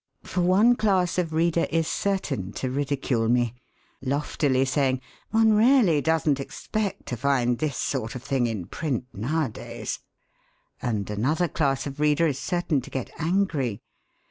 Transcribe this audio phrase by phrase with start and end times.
[0.23, 3.53] For one class of reader is certain to ridicule me,
[4.01, 9.99] loftily saying: 'One really doesn't expect to find this sort of thing in print nowadays!'
[10.81, 13.83] And another class of reader is certain to get angry.